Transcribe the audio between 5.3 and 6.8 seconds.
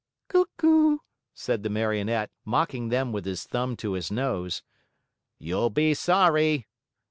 "You'll be sorry!"